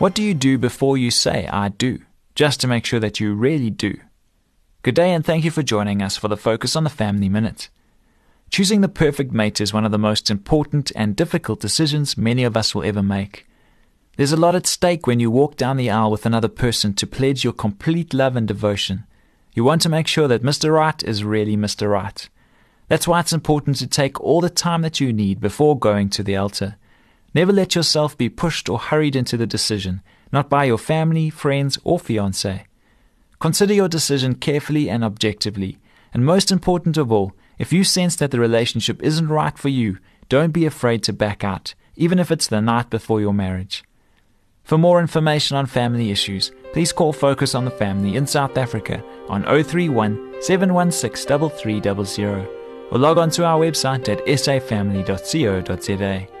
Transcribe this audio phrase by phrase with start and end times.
[0.00, 1.98] What do you do before you say, I do,
[2.34, 3.98] just to make sure that you really do?
[4.80, 7.68] Good day, and thank you for joining us for the Focus on the Family Minute.
[8.48, 12.56] Choosing the perfect mate is one of the most important and difficult decisions many of
[12.56, 13.46] us will ever make.
[14.16, 17.06] There's a lot at stake when you walk down the aisle with another person to
[17.06, 19.04] pledge your complete love and devotion.
[19.52, 20.72] You want to make sure that Mr.
[20.72, 21.90] Right is really Mr.
[21.90, 22.26] Right.
[22.88, 26.22] That's why it's important to take all the time that you need before going to
[26.22, 26.76] the altar.
[27.34, 30.02] Never let yourself be pushed or hurried into the decision,
[30.32, 32.64] not by your family, friends, or fiance.
[33.38, 35.78] Consider your decision carefully and objectively.
[36.12, 39.98] And most important of all, if you sense that the relationship isn't right for you,
[40.28, 43.84] don't be afraid to back out, even if it's the night before your marriage.
[44.64, 49.04] For more information on family issues, please call Focus on the Family in South Africa
[49.28, 52.48] on 031 716 3300
[52.90, 56.39] or log on to our website at safamily.co.za.